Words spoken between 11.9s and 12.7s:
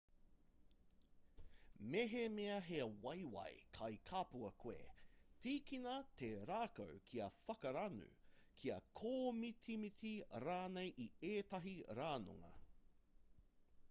ranunga